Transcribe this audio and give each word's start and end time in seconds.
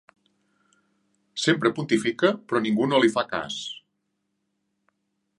Sempre 1.41 1.71
pontifica 1.79 2.31
però 2.47 2.61
ningú 2.63 2.87
no 2.93 3.01
li 3.03 3.11
fa 3.17 3.25
cas. 3.35 3.59